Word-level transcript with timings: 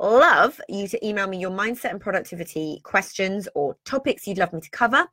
love 0.00 0.60
you 0.68 0.88
to 0.88 1.06
email 1.06 1.26
me 1.26 1.38
your 1.38 1.50
mindset 1.50 1.90
and 1.90 2.00
productivity 2.00 2.80
questions 2.84 3.48
or 3.54 3.76
topics 3.84 4.26
you'd 4.26 4.38
love 4.38 4.52
me 4.52 4.60
to 4.60 4.70
cover 4.70 5.06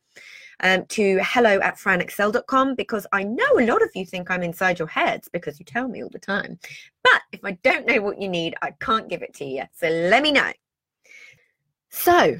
um, 0.62 0.86
to 0.88 1.20
hello 1.22 1.60
at 1.60 1.78
franexcell.com 1.78 2.76
because 2.76 3.06
I 3.12 3.24
know 3.24 3.60
a 3.60 3.66
lot 3.66 3.84
of 3.84 3.90
you 3.94 4.06
think 4.06 4.32
I'm 4.32 4.44
inside 4.44 4.80
your 4.80 4.88
heads 4.88 5.30
because 5.32 5.60
you 5.60 5.66
tell 5.66 5.88
me 5.88 6.04
all 6.04 6.10
the 6.10 6.20
time. 6.20 6.60
But 7.04 7.22
if 7.32 7.44
I 7.44 7.52
don't 7.64 7.86
know 7.86 8.02
what 8.02 8.22
you 8.22 8.28
need, 8.28 8.56
I 8.62 8.72
can't 8.80 9.10
give 9.10 9.22
it 9.22 9.34
to 9.36 9.46
you. 9.46 9.64
So 9.74 9.88
let 9.88 10.24
me 10.24 10.32
know. 10.32 10.52
So, 11.90 12.40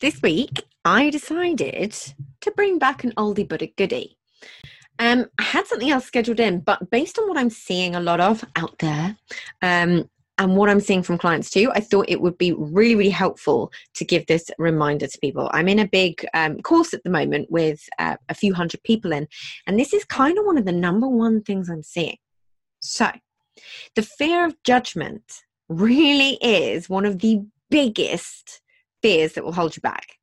This 0.00 0.20
week 0.22 0.62
I 0.84 1.10
decided 1.10 1.94
to 2.40 2.50
bring 2.52 2.78
back 2.78 3.04
an 3.04 3.12
oldie 3.12 3.48
but 3.48 3.62
a 3.62 3.66
goodie. 3.76 4.16
Um, 4.98 5.26
I 5.38 5.42
had 5.42 5.66
something 5.66 5.90
else 5.90 6.04
scheduled 6.04 6.40
in, 6.40 6.60
but 6.60 6.90
based 6.90 7.18
on 7.18 7.28
what 7.28 7.38
I'm 7.38 7.50
seeing 7.50 7.94
a 7.94 8.00
lot 8.00 8.20
of 8.20 8.44
out 8.56 8.78
there, 8.78 9.16
um, 9.62 10.08
and 10.38 10.56
what 10.56 10.70
I'm 10.70 10.80
seeing 10.80 11.02
from 11.02 11.18
clients 11.18 11.50
too, 11.50 11.70
I 11.74 11.80
thought 11.80 12.06
it 12.08 12.22
would 12.22 12.38
be 12.38 12.52
really, 12.52 12.94
really 12.94 13.10
helpful 13.10 13.70
to 13.94 14.06
give 14.06 14.26
this 14.26 14.50
reminder 14.56 15.06
to 15.06 15.18
people. 15.18 15.50
I'm 15.52 15.68
in 15.68 15.78
a 15.78 15.88
big 15.88 16.24
um, 16.32 16.60
course 16.60 16.94
at 16.94 17.02
the 17.04 17.10
moment 17.10 17.50
with 17.50 17.86
uh, 17.98 18.16
a 18.30 18.34
few 18.34 18.54
hundred 18.54 18.82
people 18.82 19.12
in, 19.12 19.28
and 19.66 19.78
this 19.78 19.92
is 19.92 20.04
kind 20.04 20.38
of 20.38 20.46
one 20.46 20.56
of 20.56 20.64
the 20.64 20.72
number 20.72 21.06
one 21.06 21.42
things 21.42 21.68
I'm 21.68 21.82
seeing. 21.82 22.16
So, 22.80 23.10
the 23.94 24.02
fear 24.02 24.46
of 24.46 24.56
judgment 24.64 25.42
really 25.68 26.38
is 26.40 26.88
one 26.88 27.04
of 27.04 27.18
the 27.18 27.44
biggest 27.68 28.62
fears 29.02 29.32
that 29.32 29.44
will 29.44 29.52
hold 29.52 29.76
you 29.76 29.80
back. 29.80 30.18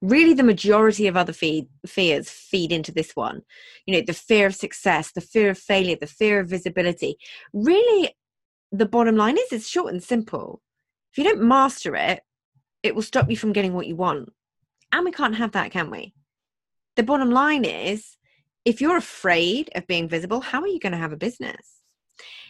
Really 0.00 0.34
the 0.34 0.42
majority 0.42 1.06
of 1.06 1.16
other 1.16 1.32
feed, 1.32 1.68
fears 1.86 2.28
feed 2.28 2.72
into 2.72 2.92
this 2.92 3.14
one. 3.14 3.42
You 3.86 3.94
know 3.94 4.02
the 4.06 4.12
fear 4.12 4.46
of 4.46 4.54
success 4.54 5.12
the 5.12 5.20
fear 5.20 5.50
of 5.50 5.58
failure 5.58 5.96
the 6.00 6.06
fear 6.06 6.40
of 6.40 6.48
visibility. 6.48 7.16
Really 7.52 8.14
the 8.70 8.86
bottom 8.86 9.16
line 9.16 9.36
is 9.36 9.52
it's 9.52 9.68
short 9.68 9.92
and 9.92 10.02
simple. 10.02 10.60
If 11.12 11.18
you 11.18 11.24
don't 11.24 11.42
master 11.42 11.94
it 11.96 12.22
it 12.82 12.94
will 12.94 13.02
stop 13.02 13.30
you 13.30 13.36
from 13.36 13.52
getting 13.52 13.74
what 13.74 13.86
you 13.86 13.96
want. 13.96 14.32
And 14.90 15.04
we 15.04 15.12
can't 15.12 15.36
have 15.36 15.52
that 15.52 15.70
can 15.70 15.90
we? 15.90 16.14
The 16.96 17.02
bottom 17.02 17.30
line 17.30 17.64
is 17.64 18.16
if 18.64 18.80
you're 18.80 18.96
afraid 18.96 19.70
of 19.74 19.86
being 19.86 20.08
visible 20.08 20.40
how 20.40 20.60
are 20.60 20.68
you 20.68 20.80
going 20.80 20.92
to 20.92 20.98
have 20.98 21.12
a 21.12 21.16
business? 21.16 21.80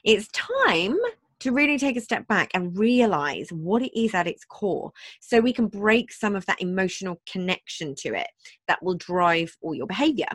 It's 0.05 0.29
time 0.29 0.99
to 1.43 1.53
really 1.53 1.77
take 1.77 1.97
a 1.97 2.01
step 2.01 2.27
back 2.29 2.51
and 2.55 2.79
realize 2.79 3.49
what 3.51 3.83
it 3.83 3.99
is 3.99 4.15
at 4.15 4.29
its 4.29 4.45
core 4.45 4.93
so 5.21 5.41
we 5.41 5.53
can 5.53 5.67
break 5.67 6.13
some 6.13 6.37
of 6.37 6.47
that 6.47 6.61
emotional 6.63 7.21
connection 7.31 7.95
to 7.97 8.15
it 8.15 8.29
that 8.69 8.83
will 8.83 8.95
drive 8.95 9.57
all 9.61 9.75
your 9.75 9.89
behavior. 9.89 10.29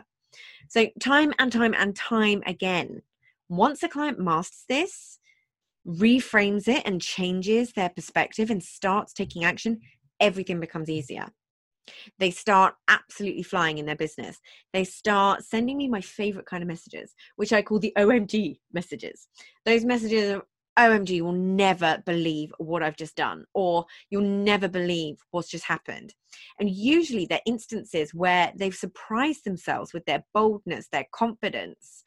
So, 0.68 0.86
time 1.00 1.32
and 1.38 1.50
time 1.50 1.74
and 1.76 1.96
time 1.96 2.42
again, 2.46 3.00
once 3.48 3.82
a 3.82 3.88
client 3.88 4.18
masters 4.18 4.64
this, 4.68 5.18
reframes 5.86 6.68
it 6.68 6.82
and 6.84 7.00
changes 7.00 7.72
their 7.72 7.88
perspective 7.88 8.50
and 8.50 8.62
starts 8.62 9.14
taking 9.14 9.44
action, 9.44 9.80
everything 10.20 10.60
becomes 10.60 10.90
easier. 10.90 11.28
They 12.18 12.30
start 12.30 12.74
absolutely 12.88 13.42
flying 13.42 13.78
in 13.78 13.86
their 13.86 13.96
business. 13.96 14.38
They 14.74 14.84
start 14.84 15.42
sending 15.42 15.78
me 15.78 15.88
my 15.88 16.02
favorite 16.02 16.44
kind 16.44 16.62
of 16.62 16.68
messages, 16.68 17.14
which 17.36 17.54
I 17.54 17.62
call 17.62 17.78
the 17.78 17.94
OMG 17.96 18.58
messages. 18.74 19.28
Those 19.64 19.86
messages 19.86 20.38
OMG, 20.78 21.16
you'll 21.16 21.32
never 21.32 22.02
believe 22.06 22.52
what 22.58 22.82
I've 22.82 22.96
just 22.96 23.16
done, 23.16 23.44
or 23.54 23.84
you'll 24.10 24.22
never 24.22 24.68
believe 24.68 25.16
what's 25.30 25.48
just 25.48 25.64
happened. 25.64 26.14
And 26.58 26.70
usually, 26.70 27.26
they're 27.26 27.40
instances 27.46 28.14
where 28.14 28.52
they've 28.56 28.74
surprised 28.74 29.44
themselves 29.44 29.92
with 29.92 30.04
their 30.06 30.24
boldness, 30.32 30.88
their 30.88 31.06
confidence. 31.12 32.04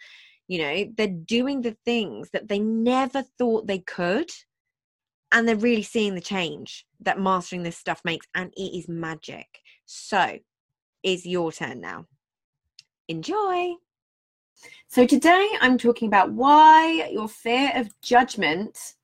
You 0.47 0.59
know, 0.59 0.85
they're 0.97 1.07
doing 1.07 1.61
the 1.61 1.77
things 1.85 2.29
that 2.31 2.47
they 2.47 2.59
never 2.59 3.23
thought 3.37 3.67
they 3.67 3.79
could. 3.79 4.29
And 5.33 5.47
they're 5.47 5.55
really 5.55 5.83
seeing 5.83 6.15
the 6.15 6.21
change 6.21 6.85
that 6.99 7.19
mastering 7.19 7.63
this 7.63 7.77
stuff 7.77 8.01
makes, 8.03 8.27
and 8.35 8.51
it 8.57 8.77
is 8.77 8.89
magic. 8.89 9.47
So, 9.85 10.39
it's 11.03 11.25
your 11.25 11.51
turn 11.51 11.81
now. 11.81 12.05
Enjoy. 13.07 13.75
So 14.87 15.05
today 15.05 15.47
I'm 15.61 15.77
talking 15.77 16.07
about 16.07 16.31
why 16.31 17.09
your 17.11 17.27
fear 17.27 17.71
of 17.75 17.89
judgment 18.01 18.95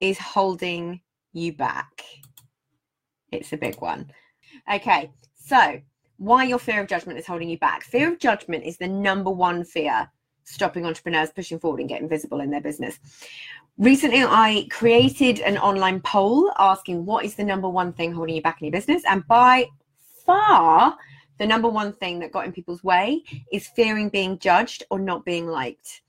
is 0.00 0.18
holding 0.18 1.00
you 1.32 1.52
back. 1.52 2.02
It's 3.30 3.52
a 3.52 3.56
big 3.56 3.80
one. 3.80 4.10
Okay, 4.72 5.10
so 5.34 5.80
why 6.16 6.44
your 6.44 6.58
fear 6.58 6.80
of 6.80 6.88
judgment 6.88 7.18
is 7.18 7.26
holding 7.26 7.48
you 7.48 7.58
back. 7.58 7.84
Fear 7.84 8.12
of 8.12 8.18
judgment 8.18 8.64
is 8.64 8.76
the 8.76 8.88
number 8.88 9.30
one 9.30 9.64
fear 9.64 10.10
stopping 10.44 10.86
entrepreneurs 10.86 11.30
pushing 11.30 11.58
forward 11.58 11.80
and 11.80 11.88
getting 11.88 12.08
visible 12.08 12.40
in 12.40 12.50
their 12.50 12.60
business. 12.60 12.98
Recently, 13.76 14.24
I 14.24 14.66
created 14.70 15.40
an 15.40 15.58
online 15.58 16.00
poll 16.00 16.50
asking 16.58 17.04
what 17.04 17.24
is 17.24 17.36
the 17.36 17.44
number 17.44 17.68
one 17.68 17.92
thing 17.92 18.12
holding 18.12 18.34
you 18.34 18.42
back 18.42 18.60
in 18.60 18.66
your 18.66 18.72
business. 18.72 19.02
And 19.06 19.26
by 19.28 19.66
far, 20.26 20.96
the 21.38 21.46
number 21.46 21.68
one 21.68 21.92
thing 21.92 22.18
that 22.20 22.32
got 22.32 22.46
in 22.46 22.52
people's 22.52 22.84
way 22.84 23.22
is 23.52 23.68
fearing 23.68 24.08
being 24.08 24.38
judged 24.38 24.84
or 24.90 24.98
not 24.98 25.24
being 25.24 25.46
liked. 25.46 26.02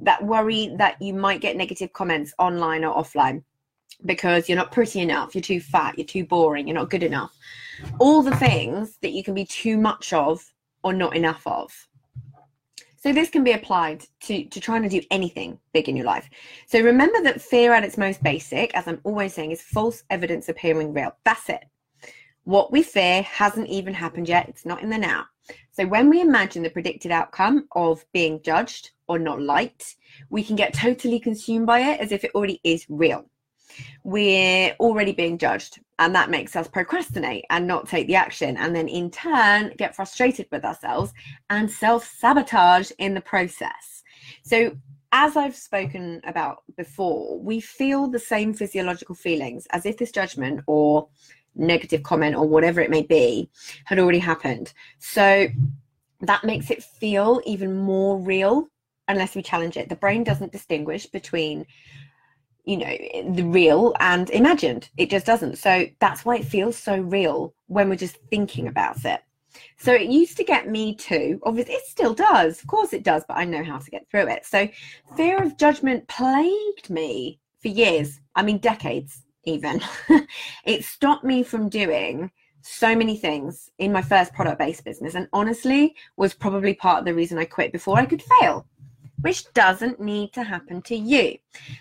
That 0.00 0.22
worry 0.24 0.74
that 0.76 1.00
you 1.00 1.14
might 1.14 1.40
get 1.40 1.56
negative 1.56 1.92
comments 1.92 2.34
online 2.38 2.84
or 2.84 2.94
offline 2.94 3.42
because 4.04 4.48
you're 4.48 4.58
not 4.58 4.72
pretty 4.72 5.00
enough, 5.00 5.34
you're 5.34 5.42
too 5.42 5.60
fat, 5.60 5.96
you're 5.96 6.06
too 6.06 6.24
boring, 6.24 6.66
you're 6.66 6.74
not 6.74 6.90
good 6.90 7.02
enough. 7.02 7.32
All 7.98 8.22
the 8.22 8.36
things 8.36 8.98
that 9.02 9.12
you 9.12 9.22
can 9.22 9.34
be 9.34 9.44
too 9.44 9.78
much 9.78 10.12
of 10.12 10.52
or 10.82 10.92
not 10.92 11.14
enough 11.14 11.46
of. 11.46 11.72
So 12.96 13.12
this 13.12 13.30
can 13.30 13.42
be 13.42 13.52
applied 13.52 14.04
to, 14.24 14.44
to 14.44 14.60
trying 14.60 14.82
to 14.82 14.88
do 14.88 15.00
anything 15.10 15.58
big 15.72 15.88
in 15.88 15.96
your 15.96 16.06
life. 16.06 16.28
So 16.66 16.80
remember 16.80 17.20
that 17.22 17.42
fear 17.42 17.72
at 17.72 17.82
its 17.82 17.98
most 17.98 18.22
basic, 18.22 18.72
as 18.76 18.86
I'm 18.86 19.00
always 19.02 19.34
saying, 19.34 19.50
is 19.50 19.60
false 19.60 20.04
evidence 20.10 20.48
appearing 20.48 20.92
real. 20.92 21.16
That's 21.24 21.48
it. 21.48 21.64
What 22.44 22.72
we 22.72 22.82
fear 22.82 23.22
hasn't 23.22 23.68
even 23.68 23.94
happened 23.94 24.28
yet, 24.28 24.48
it's 24.48 24.66
not 24.66 24.82
in 24.82 24.90
the 24.90 24.98
now. 24.98 25.26
So 25.72 25.86
when 25.86 26.10
we 26.10 26.20
imagine 26.20 26.62
the 26.62 26.70
predicted 26.70 27.10
outcome 27.10 27.68
of 27.72 28.04
being 28.12 28.42
judged 28.42 28.90
or 29.06 29.18
not 29.18 29.40
liked, 29.40 29.96
we 30.28 30.42
can 30.42 30.56
get 30.56 30.74
totally 30.74 31.20
consumed 31.20 31.66
by 31.66 31.80
it 31.80 32.00
as 32.00 32.12
if 32.12 32.24
it 32.24 32.32
already 32.34 32.60
is 32.64 32.86
real. 32.88 33.24
We're 34.04 34.74
already 34.80 35.12
being 35.12 35.38
judged, 35.38 35.80
and 35.98 36.14
that 36.14 36.30
makes 36.30 36.56
us 36.56 36.68
procrastinate 36.68 37.44
and 37.48 37.66
not 37.66 37.88
take 37.88 38.06
the 38.06 38.16
action, 38.16 38.56
and 38.56 38.74
then 38.76 38.88
in 38.88 39.10
turn 39.10 39.72
get 39.78 39.96
frustrated 39.96 40.46
with 40.50 40.64
ourselves 40.64 41.12
and 41.48 41.70
self 41.70 42.06
sabotage 42.18 42.90
in 42.98 43.14
the 43.14 43.20
process. 43.20 44.02
So, 44.42 44.76
as 45.12 45.36
I've 45.36 45.54
spoken 45.54 46.20
about 46.24 46.62
before, 46.76 47.38
we 47.38 47.60
feel 47.60 48.08
the 48.08 48.18
same 48.18 48.54
physiological 48.54 49.14
feelings 49.14 49.66
as 49.70 49.84
if 49.84 49.98
this 49.98 50.10
judgment 50.10 50.62
or 50.66 51.08
negative 51.54 52.02
comment 52.02 52.34
or 52.34 52.48
whatever 52.48 52.80
it 52.80 52.90
may 52.90 53.02
be 53.02 53.50
had 53.84 53.98
already 53.98 54.18
happened. 54.18 54.72
So 54.98 55.48
that 56.22 56.44
makes 56.44 56.70
it 56.70 56.82
feel 56.82 57.42
even 57.44 57.76
more 57.78 58.18
real 58.18 58.68
unless 59.06 59.34
we 59.34 59.42
challenge 59.42 59.76
it. 59.76 59.90
The 59.90 59.96
brain 59.96 60.24
doesn't 60.24 60.52
distinguish 60.52 61.06
between 61.06 61.66
you 62.64 62.76
know 62.76 62.96
the 63.34 63.42
real 63.42 63.92
and 63.98 64.30
imagined 64.30 64.88
it 64.96 65.10
just 65.10 65.26
doesn't 65.26 65.56
so 65.56 65.84
that's 65.98 66.24
why 66.24 66.36
it 66.36 66.44
feels 66.44 66.76
so 66.76 66.96
real 66.96 67.52
when 67.66 67.88
we're 67.88 67.96
just 67.96 68.18
thinking 68.30 68.68
about 68.68 69.04
it 69.04 69.20
so 69.76 69.92
it 69.92 70.08
used 70.08 70.36
to 70.36 70.44
get 70.44 70.68
me 70.68 70.94
too 70.94 71.40
obviously 71.44 71.74
it 71.74 71.86
still 71.86 72.14
does 72.14 72.60
of 72.60 72.66
course 72.66 72.92
it 72.92 73.02
does 73.02 73.24
but 73.26 73.36
i 73.36 73.44
know 73.44 73.62
how 73.62 73.78
to 73.78 73.90
get 73.90 74.08
through 74.10 74.28
it 74.28 74.44
so 74.44 74.68
fear 75.16 75.42
of 75.42 75.56
judgment 75.56 76.06
plagued 76.08 76.90
me 76.90 77.38
for 77.60 77.68
years 77.68 78.20
i 78.34 78.42
mean 78.42 78.58
decades 78.58 79.22
even 79.44 79.80
it 80.64 80.84
stopped 80.84 81.24
me 81.24 81.42
from 81.42 81.68
doing 81.68 82.30
so 82.64 82.94
many 82.94 83.16
things 83.16 83.70
in 83.78 83.92
my 83.92 84.00
first 84.02 84.32
product 84.34 84.58
based 84.58 84.84
business 84.84 85.14
and 85.14 85.28
honestly 85.32 85.94
was 86.16 86.32
probably 86.32 86.74
part 86.74 87.00
of 87.00 87.04
the 87.04 87.14
reason 87.14 87.38
i 87.38 87.44
quit 87.44 87.72
before 87.72 87.98
i 87.98 88.06
could 88.06 88.22
fail 88.40 88.66
which 89.22 89.52
doesn't 89.54 90.00
need 90.00 90.32
to 90.34 90.42
happen 90.42 90.82
to 90.82 90.96
you. 90.96 91.38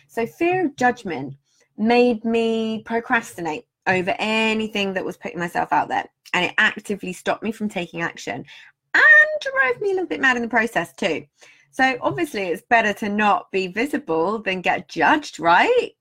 So, 0.07 0.25
fear 0.25 0.65
of 0.65 0.75
judgment 0.75 1.35
made 1.77 2.24
me 2.24 2.83
procrastinate 2.85 3.65
over 3.88 4.15
anything 4.19 4.94
that 4.94 5.03
was 5.03 5.17
putting 5.17 5.39
myself 5.39 5.74
out 5.74 5.89
there. 5.89 6.07
And 6.33 6.45
it 6.45 6.53
actively 6.57 7.13
stopped 7.13 7.43
me 7.43 7.51
from 7.51 7.69
taking 7.69 8.01
action 8.01 8.45
and 8.93 9.03
drove 9.41 9.81
me 9.81 9.89
a 9.91 9.93
little 9.93 10.07
bit 10.07 10.21
mad 10.21 10.37
in 10.37 10.43
the 10.43 10.49
process, 10.49 10.93
too. 10.93 11.25
So, 11.71 11.97
obviously, 12.01 12.43
it's 12.43 12.63
better 12.69 12.93
to 12.93 13.09
not 13.09 13.51
be 13.51 13.67
visible 13.67 14.39
than 14.39 14.61
get 14.61 14.89
judged, 14.89 15.39
right? 15.39 15.91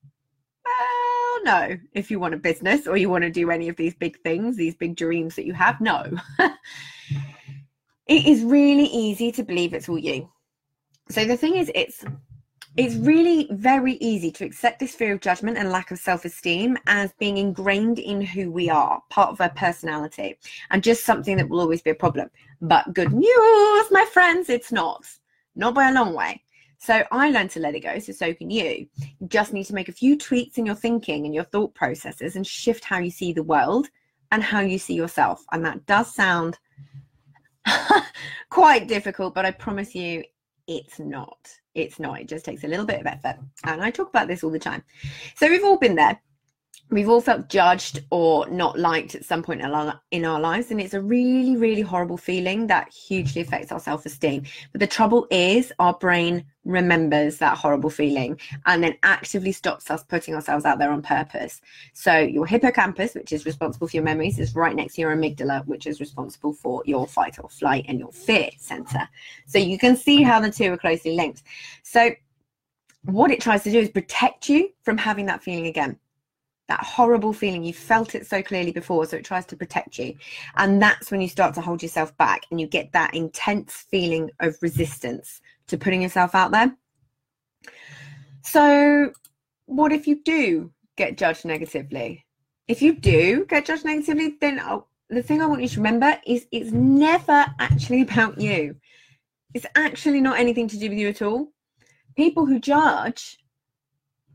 Well, 0.65 1.45
no. 1.45 1.77
If 1.93 2.11
you 2.11 2.19
want 2.21 2.35
a 2.35 2.39
business 2.39 2.87
or 2.87 2.97
you 2.97 3.09
want 3.09 3.23
to 3.23 3.31
do 3.31 3.51
any 3.51 3.69
of 3.69 3.77
these 3.77 3.95
big 3.95 4.21
things, 4.23 4.57
these 4.57 4.75
big 4.75 4.97
dreams 4.97 5.37
that 5.37 5.47
you 5.47 5.53
have, 5.55 5.81
no. 5.81 6.05
it 8.11 8.27
is 8.27 8.43
really 8.43 8.87
easy 8.87 9.31
to 9.31 9.45
believe 9.45 9.73
it's 9.73 9.89
all 9.89 9.99
you 9.99 10.29
so 11.11 11.25
the 11.25 11.37
thing 11.37 11.57
is 11.57 11.71
it's 11.75 12.05
it's 12.77 12.95
really 12.95 13.49
very 13.51 13.95
easy 13.95 14.31
to 14.31 14.45
accept 14.45 14.79
this 14.79 14.95
fear 14.95 15.13
of 15.13 15.21
judgment 15.21 15.59
and 15.59 15.71
lack 15.71 15.91
of 15.91 15.99
self-esteem 15.99 16.79
as 16.87 17.13
being 17.19 17.37
ingrained 17.37 17.99
in 17.99 18.21
who 18.21 18.51
we 18.51 18.71
are 18.71 19.03
part 19.11 19.31
of 19.31 19.41
our 19.41 19.51
personality 19.51 20.39
and 20.71 20.83
just 20.83 21.05
something 21.05 21.37
that 21.37 21.49
will 21.49 21.61
always 21.61 21.83
be 21.83 21.91
a 21.91 21.95
problem 21.95 22.31
but 22.63 22.93
good 22.95 23.13
news 23.13 23.87
my 23.91 24.07
friends 24.13 24.49
it's 24.49 24.71
not 24.71 25.05
not 25.57 25.75
by 25.75 25.89
a 25.89 25.93
long 25.93 26.15
way 26.15 26.41
so 26.83 27.05
I 27.13 27.31
learned 27.31 27.51
to 27.51 27.61
let 27.61 27.75
it 27.75 27.81
go, 27.81 27.99
so 27.99 28.11
so 28.13 28.33
can 28.33 28.49
you. 28.49 28.87
You 28.97 29.29
just 29.29 29.53
need 29.53 29.65
to 29.65 29.75
make 29.75 29.91
a 29.91 29.93
few 29.93 30.17
tweaks 30.17 30.57
in 30.57 30.65
your 30.65 30.75
thinking 30.75 31.27
and 31.27 31.35
your 31.35 31.45
thought 31.45 31.75
processes 31.75 32.37
and 32.37 32.47
shift 32.47 32.85
how 32.85 32.97
you 32.99 33.11
see 33.11 33.35
the 33.35 33.43
world 33.43 33.89
and 34.33 34.43
how 34.43 34.61
you 34.61 34.79
see 34.79 34.95
yourself. 34.95 35.45
And 35.53 35.63
that 35.67 35.85
does 35.85 36.15
sound 36.15 36.59
quite 38.49 38.89
difficult, 38.89 39.35
but 39.35 39.45
I 39.45 39.51
promise 39.51 39.95
you 39.95 40.25
it's 40.71 41.01
not. 41.01 41.53
It's 41.75 41.99
not. 41.99 42.21
It 42.21 42.29
just 42.29 42.45
takes 42.45 42.63
a 42.63 42.69
little 42.69 42.87
bit 42.87 43.01
of 43.01 43.07
effort. 43.07 43.39
And 43.65 43.83
I 43.83 43.91
talk 43.91 44.09
about 44.09 44.29
this 44.29 44.45
all 44.45 44.51
the 44.51 44.59
time. 44.59 44.85
So 45.35 45.49
we've 45.49 45.65
all 45.65 45.79
been 45.79 45.97
there 45.97 46.21
we've 46.91 47.09
all 47.09 47.21
felt 47.21 47.49
judged 47.49 48.03
or 48.11 48.49
not 48.49 48.79
liked 48.79 49.15
at 49.15 49.25
some 49.25 49.43
point 49.43 49.61
in 49.61 50.25
our, 50.25 50.41
lives 50.41 50.71
and 50.71 50.81
it's 50.81 50.95
a 50.95 51.01
really 51.01 51.57
really 51.57 51.83
horrible 51.83 52.17
feeling 52.17 52.67
that 52.67 52.93
hugely 52.93 53.43
affects 53.43 53.71
our 53.73 53.81
self-esteem. 53.81 54.43
But 54.73 54.81
the 54.81 54.87
trouble 54.87 55.27
is 55.31 55.73
our 55.79 55.95
brain 55.95 56.45
remembers 56.65 57.39
that 57.39 57.57
horrible 57.57 57.91
feeling 57.91 58.39
and 58.67 58.83
then 58.83 58.97
actively 59.03 59.53
stops 59.53 59.91
us 59.91 60.03
putting 60.05 60.35
ourselves 60.35 60.65
out 60.65 60.79
there 60.79 60.93
on 60.93 61.03
purpose. 61.03 61.61
So 61.93 62.19
your 62.19 62.47
hippocampus 62.47 63.15
which 63.15 63.33
is 63.33 63.47
responsible 63.47 63.89
for 63.89 63.97
your 63.97 64.05
memories 64.05 64.39
is 64.39 64.55
right 64.55 64.75
next 64.75 64.95
to 64.95 65.03
your 65.03 65.15
amygdala 65.15 65.67
which 65.67 65.87
is 65.87 66.01
responsible 66.01 66.53
for 66.53 66.83
your 66.87 67.07
fight 67.07 67.39
or 67.43 67.49
flight 67.49 67.85
and 67.89 67.99
your 67.99 68.13
fear 68.13 68.51
center. 68.59 69.09
So 69.47 69.59
you 69.59 69.79
can 69.79 69.97
see 69.97 70.23
how 70.23 70.41
the 70.41 70.51
two 70.51 70.73
are 70.73 70.79
closely 70.79 71.15
linked. 71.15 71.43
So 71.83 72.11
what 73.05 73.31
it 73.31 73.41
tries 73.41 73.63
to 73.65 73.73
do 73.73 73.79
is 73.79 73.89
protect 73.89 74.49
you 74.49 74.71
from 74.83 74.99
having 74.99 75.27
that 75.27 75.43
feeling 75.43 75.67
again 75.67 75.99
that 76.71 76.83
horrible 76.85 77.33
feeling. 77.33 77.65
You 77.65 77.75
felt 77.75 78.15
it 78.15 78.27
so 78.27 78.43
clearly 78.43 78.71
before 78.71 79.05
so 79.05 79.17
it 79.17 79.25
tries 79.25 79.45
to 79.47 79.57
protect 79.57 79.99
you. 79.99 80.15
And 80.57 80.81
that's 80.81 81.11
when 81.11 81.21
you 81.21 81.29
start 81.29 81.55
to 81.57 81.61
hold 81.61 81.83
yourself 81.83 82.17
back 82.17 82.47
and 82.51 82.61
you 82.61 82.67
get 82.67 82.93
that 82.93 83.15
intense 83.15 83.85
feeling 83.91 84.31
of 84.41 84.57
resistance 84.63 85.41
to 85.67 85.77
putting 85.77 86.03
yourself 86.03 86.35
out 86.35 86.53
there. 86.53 86.75
So 88.43 89.13
what 89.67 89.93
if 89.93 90.07
you 90.07 90.23
do 90.23 90.73
get 90.97 91.19
judged 91.19 91.45
negatively? 91.45 92.25
If 92.69 92.81
you 92.81 92.95
do 92.95 93.47
get 93.47 93.67
judged 93.67 93.85
negatively 93.85 94.37
then 94.41 94.61
I'll, 94.61 94.89
the 95.09 95.25
thing 95.25 95.43
i 95.43 95.47
want 95.47 95.61
you 95.61 95.69
to 95.69 95.77
remember 95.77 96.17
is 96.25 96.47
it's 96.53 96.71
never 96.71 97.47
actually 97.59 98.03
about 98.09 98.41
you. 98.41 98.77
It's 99.55 99.67
actually 99.75 100.21
not 100.21 100.39
anything 100.39 100.69
to 100.69 100.79
do 100.79 100.89
with 100.89 100.99
you 100.99 101.09
at 101.09 101.21
all. 101.21 101.53
People 102.17 102.47
who 102.47 102.61
judge 102.61 103.39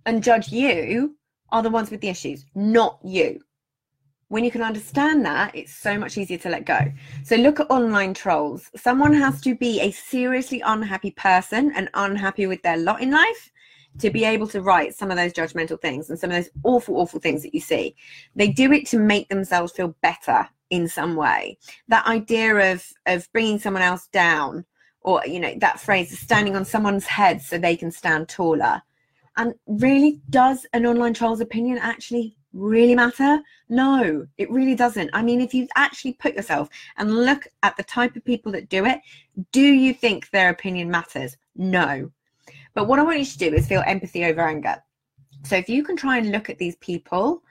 and 0.06 0.22
judge 0.22 0.52
you 0.52 1.16
are 1.56 1.64
the 1.64 1.70
ones 1.70 1.90
with 1.90 2.02
the 2.02 2.10
issues, 2.10 2.46
not 2.54 3.00
you. 3.02 3.40
When 4.28 4.44
you 4.44 4.52
can 4.52 4.62
understand 4.62 5.26
that, 5.26 5.56
it's 5.56 5.74
so 5.74 5.98
much 5.98 6.18
easier 6.18 6.38
to 6.40 6.50
let 6.50 6.66
go. 6.66 6.80
So 7.24 7.38
look 7.38 7.62
at 7.62 7.72
online 7.72 8.14
trolls. 8.14 8.70
Someone 8.76 9.14
has 9.14 9.40
to 9.42 9.56
be 9.56 9.80
a 9.80 9.92
seriously 9.92 10.62
unhappy 10.66 11.12
person 11.12 11.72
and 11.74 11.90
unhappy 11.94 12.46
with 12.46 12.62
their 12.62 12.76
lot 12.76 13.02
in 13.02 13.12
life 13.12 13.52
to 14.00 14.10
be 14.10 14.26
able 14.26 14.48
to 14.48 14.62
write 14.62 14.96
some 14.96 15.12
of 15.12 15.16
those 15.16 15.32
judgmental 15.32 15.80
things 15.80 16.10
and 16.10 16.20
some 16.20 16.30
of 16.30 16.36
those 16.36 16.50
awful, 16.66 16.98
awful 16.98 17.22
things 17.22 17.42
that 17.44 17.54
you 17.54 17.62
see. 17.62 17.96
They 18.36 18.50
do 18.50 18.74
it 18.74 18.86
to 18.88 19.00
make 19.00 19.30
themselves 19.30 19.72
feel 19.72 19.96
better 20.02 20.50
in 20.72 20.90
some 20.90 21.16
way. 21.16 21.58
That 21.88 22.06
idea 22.06 22.74
of 22.74 22.86
of 23.06 23.32
bringing 23.32 23.60
someone 23.60 23.84
else 23.84 24.08
down, 24.08 24.66
or 25.00 25.22
you 25.26 25.40
know 25.40 25.54
that 25.60 25.80
phrase, 25.80 26.20
standing 26.20 26.58
on 26.58 26.66
someone's 26.66 27.06
head 27.06 27.42
so 27.42 27.58
they 27.58 27.78
can 27.78 27.92
stand 27.92 28.28
taller 28.28 28.82
and 29.38 29.54
really, 29.68 30.22
does 30.30 30.66
an 30.74 30.86
online 30.86 31.14
troll's 31.14 31.42
opinion 31.42 31.78
actually 31.78 32.38
really 32.54 32.96
matter? 32.96 33.40
No, 33.70 34.26
it 34.38 34.50
really 34.50 34.76
doesn't. 34.76 35.10
I 35.14 35.22
mean, 35.22 35.42
if 35.42 35.54
you 35.54 35.68
actually 35.76 36.14
put 36.14 36.36
yourself 36.36 36.70
and 36.98 37.26
look 37.26 37.48
at 37.64 37.76
the 37.78 37.84
type 37.84 38.16
of 38.16 38.24
people 38.24 38.52
that 38.54 38.70
do 38.70 38.86
it, 38.86 39.00
do 39.52 39.62
you 39.62 39.94
think 39.94 40.30
their 40.30 40.50
opinion 40.50 40.90
matters? 40.90 41.38
No. 41.56 42.12
But 42.74 42.88
what 42.88 43.00
I 43.00 43.04
want 43.04 43.20
you 43.20 43.26
to 43.26 43.38
do 43.38 43.54
is 43.54 43.68
feel 43.68 43.84
empathy 43.86 44.26
over 44.26 44.42
anger. 44.42 44.78
So 45.44 45.56
if 45.56 45.70
you 45.70 45.84
can 45.84 45.96
try 45.96 46.18
and 46.18 46.32
look 46.32 46.50
at 46.50 46.58
these 46.58 46.76
people 46.78 47.44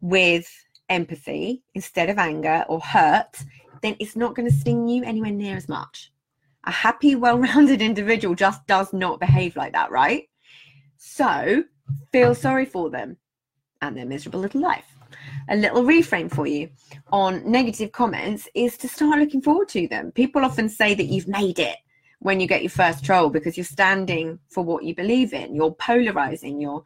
with 0.00 0.48
empathy 0.88 1.62
instead 1.74 2.10
of 2.10 2.18
anger 2.18 2.64
or 2.68 2.80
hurt, 2.80 3.42
then 3.82 3.96
it's 3.98 4.16
not 4.16 4.34
going 4.34 4.48
to 4.48 4.54
sting 4.54 4.88
you 4.88 5.02
anywhere 5.04 5.32
near 5.32 5.56
as 5.56 5.68
much. 5.68 6.12
A 6.64 6.70
happy, 6.70 7.16
well 7.16 7.38
rounded 7.38 7.82
individual 7.90 8.34
just 8.34 8.66
does 8.66 8.92
not 8.92 9.18
behave 9.18 9.56
like 9.56 9.72
that, 9.72 9.90
right? 9.90 10.28
So 11.04 11.64
feel 12.12 12.32
sorry 12.32 12.64
for 12.64 12.88
them 12.88 13.16
and 13.82 13.96
their 13.96 14.06
miserable 14.06 14.38
little 14.38 14.60
life. 14.60 14.86
A 15.48 15.56
little 15.56 15.82
reframe 15.82 16.32
for 16.32 16.46
you 16.46 16.70
on 17.10 17.42
negative 17.50 17.90
comments 17.90 18.48
is 18.54 18.76
to 18.78 18.88
start 18.88 19.18
looking 19.18 19.42
forward 19.42 19.68
to 19.70 19.88
them. 19.88 20.12
People 20.12 20.44
often 20.44 20.68
say 20.68 20.94
that 20.94 21.06
you've 21.06 21.26
made 21.26 21.58
it 21.58 21.76
when 22.20 22.38
you 22.38 22.46
get 22.46 22.62
your 22.62 22.70
first 22.70 23.04
troll 23.04 23.30
because 23.30 23.56
you're 23.56 23.64
standing 23.64 24.38
for 24.48 24.62
what 24.62 24.84
you 24.84 24.94
believe 24.94 25.34
in, 25.34 25.56
you're 25.56 25.74
polarizing, 25.74 26.60
you're, 26.60 26.84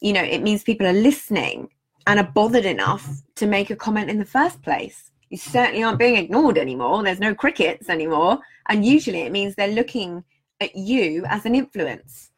you 0.00 0.12
know, 0.12 0.24
it 0.24 0.42
means 0.42 0.64
people 0.64 0.88
are 0.88 0.92
listening 0.92 1.68
and 2.08 2.18
are 2.18 2.32
bothered 2.32 2.66
enough 2.66 3.08
to 3.36 3.46
make 3.46 3.70
a 3.70 3.76
comment 3.76 4.10
in 4.10 4.18
the 4.18 4.24
first 4.24 4.60
place. 4.60 5.12
You 5.30 5.38
certainly 5.38 5.84
aren't 5.84 6.00
being 6.00 6.16
ignored 6.16 6.58
anymore. 6.58 7.04
There's 7.04 7.20
no 7.20 7.34
crickets 7.34 7.88
anymore. 7.88 8.40
And 8.68 8.84
usually 8.84 9.20
it 9.20 9.30
means 9.30 9.54
they're 9.54 9.68
looking 9.68 10.24
at 10.60 10.74
you 10.74 11.24
as 11.28 11.46
an 11.46 11.54
influence 11.54 12.32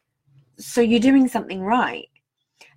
so 0.59 0.81
you're 0.81 0.99
doing 0.99 1.27
something 1.27 1.61
right. 1.61 2.09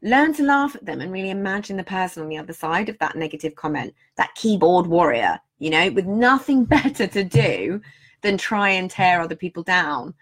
Learn 0.03 0.33
to 0.35 0.43
laugh 0.43 0.75
at 0.75 0.85
them 0.85 1.01
and 1.01 1.13
really 1.13 1.31
imagine 1.31 1.77
the 1.77 1.85
person 1.85 2.23
on 2.23 2.29
the 2.29 2.39
other 2.39 2.53
side 2.53 2.89
of 2.89 2.99
that 2.99 3.17
negative 3.17 3.55
comment, 3.55 3.95
that 4.17 4.35
keyboard 4.35 4.87
warrior, 4.87 5.39
you 5.59 5.71
know, 5.71 5.91
with 5.91 6.07
nothing 6.07 6.65
better 6.77 7.07
to 7.07 7.25
do 7.25 7.81
than 8.23 8.37
try 8.37 8.71
and 8.71 8.91
tear 8.91 9.21
other 9.21 9.37
people 9.37 9.63
down. 9.63 10.15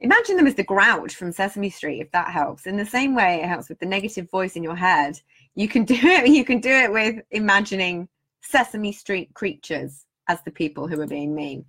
Imagine 0.00 0.36
them 0.36 0.46
as 0.46 0.54
the 0.54 0.64
grouch 0.64 1.14
from 1.14 1.32
Sesame 1.32 1.70
Street, 1.70 2.00
if 2.00 2.10
that 2.12 2.30
helps. 2.30 2.66
In 2.66 2.76
the 2.76 2.84
same 2.84 3.14
way 3.14 3.40
it 3.40 3.48
helps 3.48 3.68
with 3.68 3.78
the 3.78 3.86
negative 3.86 4.30
voice 4.30 4.54
in 4.56 4.62
your 4.62 4.76
head, 4.76 5.18
you 5.54 5.68
can 5.68 5.84
do 5.86 5.94
it. 5.94 6.28
You 6.28 6.44
can 6.44 6.60
do 6.60 6.70
it 6.70 6.92
with 6.92 7.22
imagining 7.30 8.08
Sesame 8.42 8.92
Street 8.92 9.32
creatures 9.34 10.04
as 10.28 10.42
the 10.42 10.50
people 10.50 10.86
who 10.88 11.00
are 11.00 11.06
being 11.06 11.34
mean. 11.34 11.64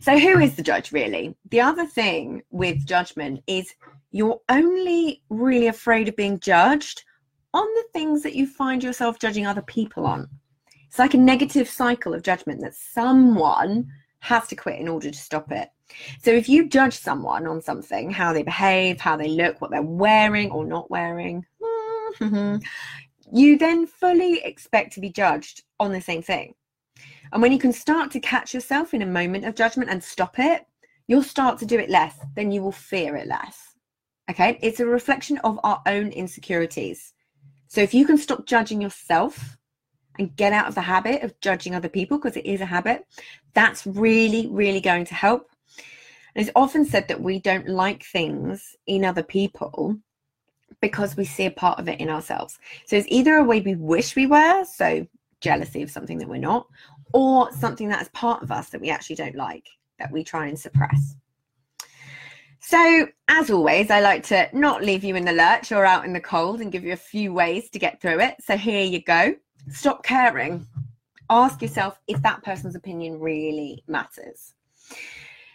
So, 0.00 0.18
who 0.18 0.40
is 0.40 0.56
the 0.56 0.62
judge 0.62 0.92
really? 0.92 1.36
The 1.50 1.60
other 1.60 1.86
thing 1.86 2.42
with 2.50 2.86
judgment 2.86 3.42
is 3.46 3.74
you're 4.12 4.40
only 4.48 5.22
really 5.28 5.66
afraid 5.66 6.08
of 6.08 6.16
being 6.16 6.40
judged 6.40 7.04
on 7.52 7.66
the 7.66 7.84
things 7.92 8.22
that 8.22 8.34
you 8.34 8.46
find 8.46 8.82
yourself 8.82 9.18
judging 9.18 9.46
other 9.46 9.62
people 9.62 10.06
on. 10.06 10.28
It's 10.86 10.98
like 10.98 11.14
a 11.14 11.18
negative 11.18 11.68
cycle 11.68 12.14
of 12.14 12.22
judgment 12.22 12.60
that 12.62 12.74
someone 12.74 13.88
has 14.20 14.46
to 14.48 14.56
quit 14.56 14.80
in 14.80 14.88
order 14.88 15.10
to 15.10 15.18
stop 15.18 15.52
it. 15.52 15.68
So, 16.22 16.30
if 16.30 16.48
you 16.48 16.68
judge 16.68 16.96
someone 16.96 17.46
on 17.46 17.60
something, 17.60 18.10
how 18.10 18.32
they 18.32 18.42
behave, 18.42 19.00
how 19.00 19.16
they 19.16 19.28
look, 19.28 19.60
what 19.60 19.70
they're 19.70 19.82
wearing 19.82 20.50
or 20.50 20.64
not 20.64 20.90
wearing, 20.90 21.44
you 23.32 23.58
then 23.58 23.86
fully 23.86 24.40
expect 24.44 24.92
to 24.94 25.00
be 25.00 25.10
judged 25.10 25.62
on 25.78 25.92
the 25.92 26.00
same 26.00 26.22
thing. 26.22 26.54
And 27.32 27.42
when 27.42 27.52
you 27.52 27.58
can 27.58 27.72
start 27.72 28.10
to 28.12 28.20
catch 28.20 28.54
yourself 28.54 28.92
in 28.92 29.02
a 29.02 29.06
moment 29.06 29.44
of 29.44 29.54
judgment 29.54 29.90
and 29.90 30.02
stop 30.02 30.38
it, 30.38 30.66
you'll 31.06 31.22
start 31.22 31.58
to 31.58 31.66
do 31.66 31.78
it 31.78 31.90
less, 31.90 32.18
then 32.34 32.50
you 32.50 32.62
will 32.62 32.72
fear 32.72 33.16
it 33.16 33.26
less. 33.26 33.74
Okay, 34.30 34.58
it's 34.62 34.80
a 34.80 34.86
reflection 34.86 35.38
of 35.38 35.58
our 35.64 35.82
own 35.86 36.08
insecurities. 36.10 37.12
So 37.66 37.80
if 37.80 37.94
you 37.94 38.04
can 38.04 38.18
stop 38.18 38.46
judging 38.46 38.80
yourself 38.80 39.56
and 40.18 40.34
get 40.36 40.52
out 40.52 40.68
of 40.68 40.74
the 40.74 40.82
habit 40.82 41.22
of 41.22 41.40
judging 41.40 41.74
other 41.74 41.88
people, 41.88 42.18
because 42.18 42.36
it 42.36 42.46
is 42.46 42.60
a 42.60 42.66
habit, 42.66 43.06
that's 43.54 43.86
really, 43.86 44.46
really 44.48 44.80
going 44.80 45.04
to 45.06 45.14
help. 45.14 45.50
And 46.34 46.42
it's 46.42 46.52
often 46.54 46.84
said 46.84 47.08
that 47.08 47.20
we 47.20 47.40
don't 47.40 47.68
like 47.68 48.04
things 48.04 48.76
in 48.86 49.04
other 49.04 49.22
people 49.22 49.96
because 50.80 51.16
we 51.16 51.24
see 51.24 51.46
a 51.46 51.50
part 51.50 51.78
of 51.78 51.88
it 51.88 52.00
in 52.00 52.08
ourselves. 52.08 52.58
So 52.86 52.96
it's 52.96 53.08
either 53.10 53.36
a 53.36 53.44
way 53.44 53.60
we 53.60 53.74
wish 53.74 54.14
we 54.14 54.26
were, 54.26 54.64
so 54.64 55.06
jealousy 55.40 55.82
of 55.82 55.90
something 55.90 56.18
that 56.18 56.28
we're 56.28 56.38
not, 56.38 56.66
or 57.12 57.52
something 57.52 57.88
that 57.88 58.02
is 58.02 58.08
part 58.10 58.42
of 58.42 58.50
us 58.50 58.70
that 58.70 58.80
we 58.80 58.90
actually 58.90 59.16
don't 59.16 59.36
like, 59.36 59.68
that 59.98 60.12
we 60.12 60.24
try 60.24 60.46
and 60.46 60.58
suppress. 60.58 61.16
So, 62.62 63.08
as 63.28 63.50
always, 63.50 63.90
I 63.90 64.00
like 64.00 64.22
to 64.26 64.48
not 64.52 64.84
leave 64.84 65.02
you 65.02 65.16
in 65.16 65.24
the 65.24 65.32
lurch 65.32 65.72
or 65.72 65.84
out 65.84 66.04
in 66.04 66.12
the 66.12 66.20
cold 66.20 66.60
and 66.60 66.70
give 66.70 66.84
you 66.84 66.92
a 66.92 66.96
few 66.96 67.32
ways 67.32 67.70
to 67.70 67.78
get 67.78 68.00
through 68.00 68.20
it. 68.20 68.36
So, 68.40 68.56
here 68.56 68.84
you 68.84 69.02
go. 69.02 69.34
Stop 69.70 70.04
caring. 70.04 70.66
Ask 71.30 71.62
yourself 71.62 71.98
if 72.06 72.20
that 72.22 72.42
person's 72.42 72.74
opinion 72.74 73.18
really 73.18 73.82
matters. 73.88 74.54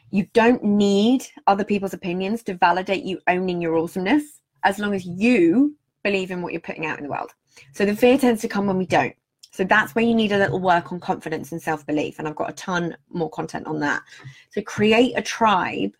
You 0.09 0.27
don't 0.33 0.63
need 0.63 1.25
other 1.47 1.63
people's 1.63 1.93
opinions 1.93 2.41
to 2.43 2.55
validate 2.55 3.03
you 3.03 3.19
owning 3.27 3.61
your 3.61 3.77
awesomeness 3.77 4.41
as 4.63 4.79
long 4.79 4.93
as 4.93 5.05
you 5.05 5.75
believe 6.03 6.31
in 6.31 6.41
what 6.41 6.53
you're 6.53 6.61
putting 6.61 6.85
out 6.85 6.97
in 6.97 7.03
the 7.03 7.11
world. 7.11 7.31
So, 7.71 7.85
the 7.85 7.95
fear 7.95 8.17
tends 8.17 8.41
to 8.41 8.47
come 8.47 8.65
when 8.65 8.77
we 8.77 8.87
don't. 8.87 9.15
So 9.55 9.63
that's 9.63 9.95
where 9.95 10.03
you 10.03 10.13
need 10.13 10.33
a 10.33 10.37
little 10.37 10.59
work 10.59 10.91
on 10.91 10.99
confidence 10.99 11.53
and 11.53 11.61
self 11.61 11.85
belief. 11.85 12.19
And 12.19 12.27
I've 12.27 12.35
got 12.35 12.49
a 12.49 12.53
ton 12.53 12.97
more 13.09 13.29
content 13.29 13.67
on 13.67 13.79
that. 13.79 14.03
So 14.51 14.61
create 14.61 15.13
a 15.15 15.21
tribe 15.21 15.93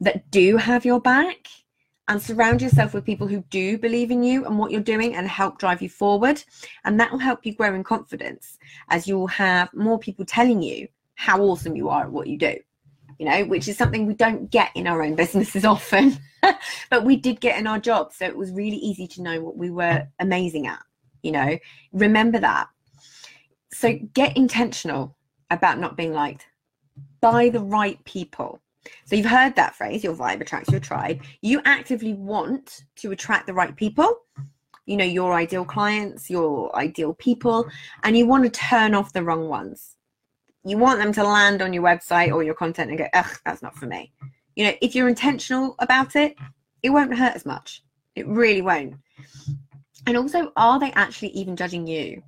that 0.00 0.30
do 0.30 0.56
have 0.56 0.86
your 0.86 1.00
back 1.00 1.48
and 2.08 2.20
surround 2.20 2.62
yourself 2.62 2.94
with 2.94 3.04
people 3.04 3.26
who 3.26 3.44
do 3.50 3.76
believe 3.76 4.10
in 4.10 4.22
you 4.22 4.46
and 4.46 4.58
what 4.58 4.70
you're 4.70 4.80
doing 4.80 5.16
and 5.16 5.28
help 5.28 5.58
drive 5.58 5.82
you 5.82 5.90
forward. 5.90 6.42
And 6.84 6.98
that 6.98 7.12
will 7.12 7.18
help 7.18 7.44
you 7.44 7.54
grow 7.54 7.74
in 7.74 7.84
confidence 7.84 8.58
as 8.88 9.06
you'll 9.06 9.26
have 9.26 9.72
more 9.74 9.98
people 9.98 10.24
telling 10.24 10.62
you 10.62 10.88
how 11.14 11.42
awesome 11.42 11.76
you 11.76 11.90
are 11.90 12.04
at 12.04 12.12
what 12.12 12.26
you 12.26 12.38
do, 12.38 12.56
you 13.18 13.26
know, 13.26 13.44
which 13.44 13.68
is 13.68 13.76
something 13.76 14.06
we 14.06 14.14
don't 14.14 14.50
get 14.50 14.70
in 14.74 14.86
our 14.86 15.02
own 15.02 15.14
businesses 15.14 15.64
often, 15.66 16.18
but 16.88 17.04
we 17.04 17.16
did 17.16 17.38
get 17.40 17.58
in 17.58 17.66
our 17.66 17.78
jobs. 17.78 18.16
So 18.16 18.24
it 18.24 18.36
was 18.36 18.50
really 18.50 18.78
easy 18.78 19.06
to 19.08 19.22
know 19.22 19.42
what 19.42 19.58
we 19.58 19.70
were 19.70 20.06
amazing 20.20 20.66
at, 20.66 20.80
you 21.22 21.32
know, 21.32 21.58
remember 21.92 22.38
that 22.38 22.68
so 23.74 23.98
get 24.14 24.36
intentional 24.36 25.16
about 25.50 25.78
not 25.78 25.96
being 25.96 26.12
liked 26.12 26.46
by 27.20 27.48
the 27.48 27.60
right 27.60 28.02
people. 28.04 28.60
So 29.06 29.16
you've 29.16 29.26
heard 29.26 29.56
that 29.56 29.74
phrase, 29.74 30.04
your 30.04 30.14
vibe 30.14 30.40
attracts 30.40 30.70
your 30.70 30.80
tribe. 30.80 31.22
You 31.42 31.60
actively 31.64 32.14
want 32.14 32.84
to 32.96 33.12
attract 33.12 33.46
the 33.46 33.54
right 33.54 33.74
people, 33.74 34.20
you 34.86 34.96
know, 34.96 35.04
your 35.04 35.32
ideal 35.32 35.64
clients, 35.64 36.30
your 36.30 36.74
ideal 36.76 37.14
people, 37.14 37.68
and 38.02 38.16
you 38.16 38.26
want 38.26 38.44
to 38.44 38.50
turn 38.50 38.94
off 38.94 39.12
the 39.12 39.22
wrong 39.22 39.48
ones. 39.48 39.96
You 40.64 40.78
want 40.78 40.98
them 40.98 41.12
to 41.12 41.24
land 41.24 41.62
on 41.62 41.72
your 41.72 41.82
website 41.82 42.32
or 42.32 42.42
your 42.42 42.54
content 42.54 42.90
and 42.90 42.98
go, 42.98 43.08
ugh, 43.12 43.38
that's 43.44 43.62
not 43.62 43.74
for 43.76 43.86
me. 43.86 44.12
You 44.54 44.66
know, 44.66 44.72
if 44.80 44.94
you're 44.94 45.08
intentional 45.08 45.74
about 45.78 46.14
it, 46.14 46.36
it 46.82 46.90
won't 46.90 47.16
hurt 47.16 47.34
as 47.34 47.44
much. 47.44 47.82
It 48.14 48.26
really 48.26 48.62
won't. 48.62 48.94
And 50.06 50.16
also, 50.16 50.52
are 50.56 50.78
they 50.78 50.92
actually 50.92 51.30
even 51.30 51.56
judging 51.56 51.86
you? 51.86 52.22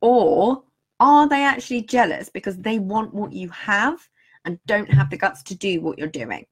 Or 0.00 0.62
are 1.02 1.28
they 1.28 1.42
actually 1.42 1.82
jealous 1.82 2.28
because 2.28 2.56
they 2.58 2.78
want 2.78 3.12
what 3.12 3.32
you 3.32 3.48
have 3.48 4.08
and 4.44 4.60
don't 4.66 4.88
have 4.88 5.10
the 5.10 5.16
guts 5.16 5.42
to 5.42 5.54
do 5.56 5.80
what 5.80 5.98
you're 5.98 6.06
doing? 6.06 6.46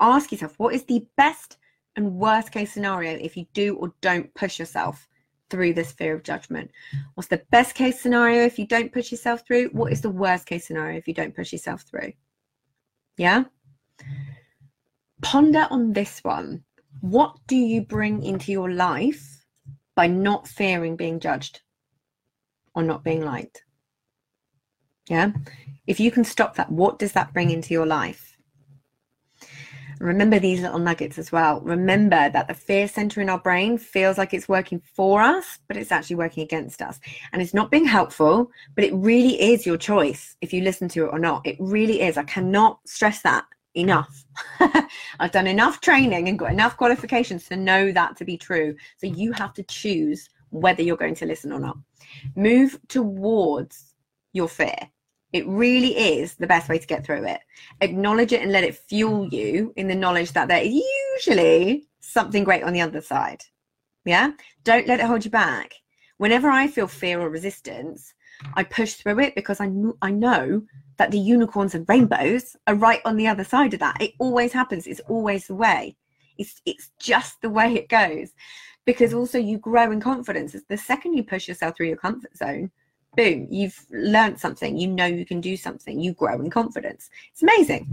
Ask 0.00 0.32
yourself 0.32 0.54
what 0.58 0.74
is 0.74 0.84
the 0.84 1.06
best 1.18 1.58
and 1.94 2.14
worst 2.14 2.52
case 2.52 2.72
scenario 2.72 3.18
if 3.18 3.36
you 3.36 3.44
do 3.52 3.76
or 3.76 3.92
don't 4.00 4.32
push 4.32 4.58
yourself 4.58 5.06
through 5.50 5.74
this 5.74 5.92
fear 5.92 6.14
of 6.14 6.22
judgment? 6.22 6.70
What's 7.14 7.28
the 7.28 7.42
best 7.50 7.74
case 7.74 8.00
scenario 8.00 8.46
if 8.46 8.58
you 8.58 8.66
don't 8.66 8.92
push 8.92 9.12
yourself 9.12 9.46
through? 9.46 9.68
What 9.72 9.92
is 9.92 10.00
the 10.00 10.08
worst 10.08 10.46
case 10.46 10.66
scenario 10.66 10.96
if 10.96 11.06
you 11.06 11.12
don't 11.12 11.36
push 11.36 11.52
yourself 11.52 11.82
through? 11.82 12.14
Yeah? 13.18 13.44
Ponder 15.20 15.66
on 15.70 15.92
this 15.92 16.24
one. 16.24 16.64
What 17.02 17.36
do 17.46 17.56
you 17.56 17.82
bring 17.82 18.22
into 18.22 18.52
your 18.52 18.70
life 18.72 19.44
by 19.94 20.06
not 20.06 20.48
fearing 20.48 20.96
being 20.96 21.20
judged? 21.20 21.60
Or 22.78 22.82
not 22.84 23.02
being 23.02 23.22
mm. 23.22 23.26
liked. 23.26 23.64
Yeah. 25.10 25.32
If 25.86 25.98
you 25.98 26.10
can 26.10 26.24
stop 26.24 26.54
that, 26.56 26.70
what 26.70 26.98
does 26.98 27.12
that 27.12 27.32
bring 27.32 27.50
into 27.50 27.74
your 27.74 27.86
life? 27.86 28.36
Remember 29.98 30.38
these 30.38 30.60
little 30.60 30.78
nuggets 30.78 31.18
as 31.18 31.32
well. 31.32 31.60
Remember 31.62 32.30
that 32.30 32.46
the 32.46 32.54
fear 32.54 32.86
center 32.86 33.20
in 33.20 33.28
our 33.28 33.40
brain 33.40 33.78
feels 33.78 34.16
like 34.16 34.32
it's 34.32 34.48
working 34.48 34.80
for 34.94 35.20
us, 35.20 35.58
but 35.66 35.76
it's 35.76 35.90
actually 35.90 36.14
working 36.14 36.44
against 36.44 36.80
us. 36.82 37.00
And 37.32 37.42
it's 37.42 37.54
not 37.54 37.72
being 37.72 37.84
helpful, 37.84 38.52
but 38.76 38.84
it 38.84 38.94
really 38.94 39.42
is 39.42 39.66
your 39.66 39.76
choice 39.76 40.36
if 40.40 40.52
you 40.52 40.62
listen 40.62 40.88
to 40.90 41.06
it 41.06 41.12
or 41.12 41.18
not. 41.18 41.44
It 41.44 41.56
really 41.58 42.02
is. 42.02 42.16
I 42.16 42.22
cannot 42.22 42.78
stress 42.86 43.22
that 43.22 43.44
enough. 43.74 44.24
I've 45.18 45.32
done 45.32 45.48
enough 45.48 45.80
training 45.80 46.28
and 46.28 46.38
got 46.38 46.52
enough 46.52 46.76
qualifications 46.76 47.46
to 47.46 47.56
know 47.56 47.90
that 47.90 48.16
to 48.18 48.24
be 48.24 48.38
true. 48.38 48.76
So 48.98 49.08
you 49.08 49.32
have 49.32 49.52
to 49.54 49.64
choose 49.64 50.28
whether 50.50 50.82
you're 50.82 50.96
going 50.96 51.14
to 51.16 51.26
listen 51.26 51.52
or 51.52 51.60
not. 51.60 51.76
Move 52.36 52.78
towards 52.88 53.94
your 54.32 54.48
fear. 54.48 54.76
It 55.32 55.46
really 55.46 55.96
is 55.96 56.36
the 56.36 56.46
best 56.46 56.68
way 56.68 56.78
to 56.78 56.86
get 56.86 57.04
through 57.04 57.24
it. 57.26 57.40
Acknowledge 57.80 58.32
it 58.32 58.42
and 58.42 58.52
let 58.52 58.64
it 58.64 58.76
fuel 58.76 59.28
you 59.28 59.72
in 59.76 59.86
the 59.86 59.94
knowledge 59.94 60.32
that 60.32 60.48
there 60.48 60.62
is 60.62 60.82
usually 61.16 61.86
something 62.00 62.44
great 62.44 62.62
on 62.62 62.72
the 62.72 62.80
other 62.80 63.02
side. 63.02 63.42
Yeah? 64.04 64.32
Don't 64.64 64.86
let 64.86 65.00
it 65.00 65.06
hold 65.06 65.24
you 65.24 65.30
back. 65.30 65.74
Whenever 66.16 66.48
I 66.48 66.66
feel 66.66 66.86
fear 66.86 67.20
or 67.20 67.28
resistance, 67.28 68.14
I 68.54 68.64
push 68.64 68.94
through 68.94 69.20
it 69.20 69.34
because 69.34 69.60
I, 69.60 69.70
I 70.00 70.10
know 70.10 70.62
that 70.96 71.10
the 71.10 71.18
unicorns 71.18 71.74
and 71.74 71.88
rainbows 71.88 72.56
are 72.66 72.74
right 72.74 73.00
on 73.04 73.16
the 73.16 73.26
other 73.26 73.44
side 73.44 73.74
of 73.74 73.80
that. 73.80 74.00
It 74.00 74.14
always 74.18 74.52
happens. 74.52 74.86
It's 74.86 75.00
always 75.08 75.46
the 75.46 75.54
way. 75.54 75.96
It's, 76.38 76.60
it's 76.64 76.90
just 76.98 77.40
the 77.42 77.50
way 77.50 77.74
it 77.74 77.88
goes 77.88 78.32
because 78.88 79.12
also 79.12 79.36
you 79.36 79.58
grow 79.58 79.92
in 79.92 80.00
confidence. 80.00 80.56
The 80.66 80.78
second 80.78 81.12
you 81.12 81.22
push 81.22 81.46
yourself 81.46 81.76
through 81.76 81.88
your 81.88 81.98
comfort 81.98 82.34
zone, 82.34 82.70
boom, 83.18 83.46
you've 83.50 83.84
learned 83.90 84.40
something. 84.40 84.78
You 84.78 84.88
know 84.88 85.04
you 85.04 85.26
can 85.26 85.42
do 85.42 85.58
something. 85.58 86.00
You 86.00 86.14
grow 86.14 86.40
in 86.40 86.48
confidence. 86.48 87.10
It's 87.30 87.42
amazing. 87.42 87.86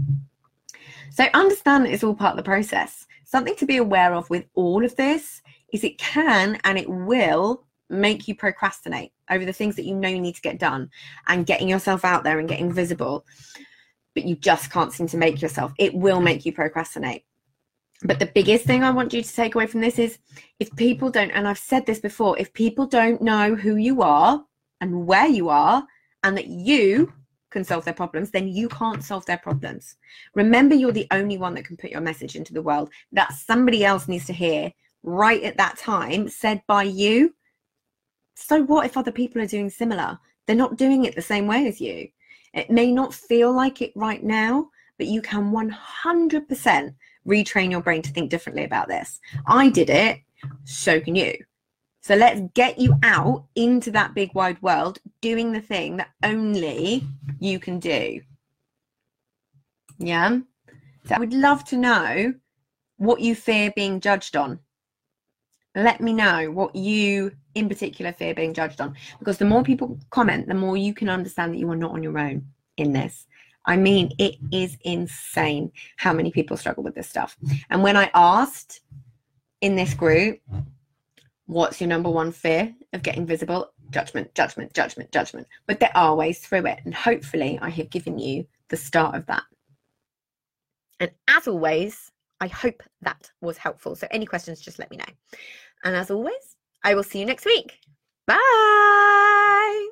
So 1.10 1.26
understand 1.34 1.86
it's 1.86 2.02
all 2.02 2.14
part 2.14 2.30
of 2.30 2.38
the 2.38 2.50
process. 2.50 3.06
Something 3.26 3.54
to 3.56 3.66
be 3.66 3.76
aware 3.76 4.14
of 4.14 4.30
with 4.30 4.46
all 4.54 4.86
of 4.86 4.96
this 4.96 5.42
is 5.70 5.84
it 5.84 5.98
can 5.98 6.58
and 6.64 6.78
it 6.78 6.88
will 6.88 7.66
make 7.90 8.26
you 8.26 8.34
procrastinate 8.34 9.12
over 9.30 9.44
the 9.44 9.52
things 9.52 9.76
that 9.76 9.84
you 9.84 9.94
know 9.94 10.08
you 10.08 10.18
need 10.18 10.36
to 10.36 10.40
get 10.40 10.58
done 10.58 10.88
and 11.28 11.44
getting 11.44 11.68
yourself 11.68 12.06
out 12.06 12.24
there 12.24 12.38
and 12.38 12.48
getting 12.48 12.72
visible 12.72 13.26
but 14.14 14.24
you 14.24 14.34
just 14.34 14.72
can't 14.72 14.94
seem 14.94 15.06
to 15.06 15.18
make 15.18 15.42
yourself 15.42 15.72
it 15.78 15.94
will 15.94 16.20
make 16.20 16.44
you 16.44 16.52
procrastinate 16.52 17.24
but 18.02 18.18
the 18.18 18.26
biggest 18.26 18.64
thing 18.64 18.84
I 18.84 18.90
want 18.90 19.12
you 19.12 19.22
to 19.22 19.34
take 19.34 19.54
away 19.54 19.66
from 19.66 19.80
this 19.80 19.98
is 19.98 20.18
if 20.60 20.74
people 20.76 21.10
don't, 21.10 21.30
and 21.30 21.48
I've 21.48 21.58
said 21.58 21.86
this 21.86 21.98
before, 21.98 22.38
if 22.38 22.52
people 22.52 22.86
don't 22.86 23.22
know 23.22 23.54
who 23.54 23.76
you 23.76 24.02
are 24.02 24.44
and 24.80 25.06
where 25.06 25.26
you 25.26 25.48
are, 25.48 25.86
and 26.26 26.36
that 26.36 26.48
you 26.48 27.12
can 27.50 27.62
solve 27.62 27.84
their 27.84 27.94
problems, 27.94 28.32
then 28.32 28.48
you 28.48 28.68
can't 28.68 29.04
solve 29.04 29.24
their 29.26 29.38
problems. 29.38 29.96
Remember, 30.34 30.74
you're 30.74 30.90
the 30.90 31.06
only 31.12 31.38
one 31.38 31.54
that 31.54 31.64
can 31.64 31.76
put 31.76 31.90
your 31.90 32.00
message 32.00 32.34
into 32.34 32.52
the 32.52 32.62
world 32.62 32.90
that 33.12 33.32
somebody 33.32 33.84
else 33.84 34.08
needs 34.08 34.26
to 34.26 34.32
hear 34.32 34.72
right 35.04 35.42
at 35.44 35.56
that 35.56 35.78
time, 35.78 36.28
said 36.28 36.60
by 36.66 36.82
you. 36.82 37.32
So, 38.34 38.62
what 38.64 38.86
if 38.86 38.96
other 38.96 39.12
people 39.12 39.40
are 39.40 39.46
doing 39.46 39.70
similar? 39.70 40.18
They're 40.46 40.56
not 40.56 40.76
doing 40.76 41.04
it 41.04 41.14
the 41.14 41.22
same 41.22 41.46
way 41.46 41.68
as 41.68 41.80
you. 41.80 42.08
It 42.52 42.70
may 42.70 42.90
not 42.90 43.14
feel 43.14 43.54
like 43.54 43.80
it 43.80 43.92
right 43.94 44.22
now, 44.22 44.68
but 44.98 45.06
you 45.06 45.22
can 45.22 45.52
100% 45.52 46.94
retrain 47.26 47.70
your 47.70 47.80
brain 47.80 48.02
to 48.02 48.10
think 48.10 48.30
differently 48.30 48.64
about 48.64 48.88
this. 48.88 49.20
I 49.46 49.68
did 49.68 49.90
it, 49.90 50.20
so 50.64 51.00
can 51.00 51.14
you. 51.14 51.34
So 52.02 52.14
let's 52.14 52.40
get 52.54 52.78
you 52.78 52.94
out 53.02 53.46
into 53.56 53.90
that 53.90 54.14
big 54.14 54.32
wide 54.32 54.62
world 54.62 55.00
doing 55.20 55.52
the 55.52 55.60
thing 55.60 55.96
that 55.96 56.10
only 56.22 57.04
you 57.40 57.58
can 57.58 57.80
do. 57.80 58.20
Yeah. 59.98 60.38
So 61.06 61.14
I 61.14 61.18
would 61.18 61.34
love 61.34 61.64
to 61.64 61.76
know 61.76 62.34
what 62.98 63.20
you 63.20 63.34
fear 63.34 63.72
being 63.74 64.00
judged 64.00 64.36
on. 64.36 64.60
Let 65.74 66.00
me 66.00 66.12
know 66.12 66.50
what 66.50 66.76
you 66.76 67.32
in 67.54 67.68
particular 67.68 68.12
fear 68.12 68.34
being 68.34 68.54
judged 68.54 68.80
on 68.80 68.94
because 69.18 69.38
the 69.38 69.44
more 69.44 69.62
people 69.62 69.98
comment, 70.10 70.46
the 70.46 70.54
more 70.54 70.76
you 70.76 70.94
can 70.94 71.08
understand 71.08 71.52
that 71.52 71.58
you 71.58 71.70
are 71.70 71.76
not 71.76 71.92
on 71.92 72.02
your 72.02 72.18
own 72.18 72.46
in 72.76 72.92
this. 72.92 73.26
I 73.66 73.76
mean, 73.76 74.12
it 74.18 74.36
is 74.52 74.76
insane 74.82 75.72
how 75.96 76.12
many 76.12 76.30
people 76.30 76.56
struggle 76.56 76.84
with 76.84 76.94
this 76.94 77.08
stuff. 77.08 77.36
And 77.68 77.82
when 77.82 77.96
I 77.96 78.10
asked 78.14 78.80
in 79.60 79.76
this 79.76 79.92
group, 79.92 80.40
What's 81.46 81.80
your 81.80 81.88
number 81.88 82.10
one 82.10 82.32
fear 82.32 82.74
of 82.92 83.02
getting 83.02 83.24
visible? 83.24 83.72
Judgment, 83.90 84.34
judgment, 84.34 84.74
judgment, 84.74 85.12
judgment. 85.12 85.46
But 85.66 85.78
there 85.78 85.96
are 85.96 86.16
ways 86.16 86.40
through 86.40 86.66
it. 86.66 86.80
And 86.84 86.92
hopefully, 86.92 87.58
I 87.62 87.70
have 87.70 87.88
given 87.90 88.18
you 88.18 88.46
the 88.68 88.76
start 88.76 89.14
of 89.14 89.26
that. 89.26 89.44
And 90.98 91.10
as 91.28 91.46
always, 91.46 92.10
I 92.40 92.48
hope 92.48 92.82
that 93.02 93.30
was 93.40 93.58
helpful. 93.58 93.94
So, 93.94 94.08
any 94.10 94.26
questions, 94.26 94.60
just 94.60 94.80
let 94.80 94.90
me 94.90 94.96
know. 94.96 95.04
And 95.84 95.94
as 95.94 96.10
always, 96.10 96.56
I 96.82 96.94
will 96.96 97.04
see 97.04 97.20
you 97.20 97.26
next 97.26 97.46
week. 97.46 97.78
Bye. 98.26 99.88